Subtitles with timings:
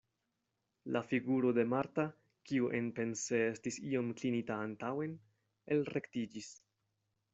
[0.95, 2.05] La figuro de Marta,
[2.51, 5.15] kiu enpense estis iom klinita antaŭen,
[5.77, 6.49] elrektiĝis.